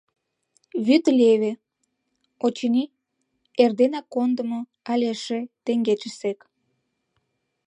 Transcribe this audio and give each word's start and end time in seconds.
Вӱд 0.85 1.03
леве, 1.19 1.51
очыни, 2.45 2.83
эрденак 3.63 4.05
кондымо 4.13 4.59
але 4.91 5.05
эше 5.15 5.39
теҥгечысек. 5.65 6.39